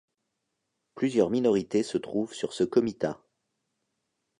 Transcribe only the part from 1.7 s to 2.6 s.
se trouvent sur